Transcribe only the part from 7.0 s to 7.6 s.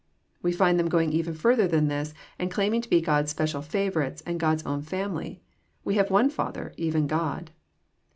Gk)d."